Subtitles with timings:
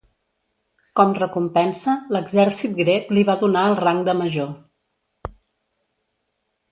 [0.99, 5.33] Com recompensa, l'exèrcit grec li va donar el rang de major.